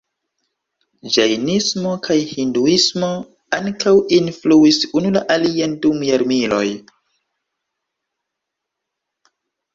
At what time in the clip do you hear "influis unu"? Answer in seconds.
4.17-5.13